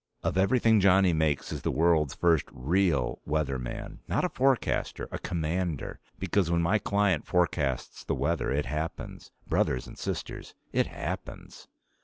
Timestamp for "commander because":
5.19-6.49